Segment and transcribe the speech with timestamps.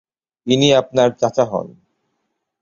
[0.47, 1.67] ইনি আপনার চাচা হন।